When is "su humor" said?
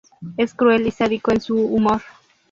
1.41-2.01